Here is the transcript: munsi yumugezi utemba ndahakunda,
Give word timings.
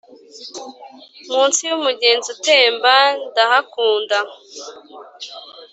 munsi 1.31 1.59
yumugezi 1.69 2.27
utemba 2.35 2.93
ndahakunda, 3.27 4.17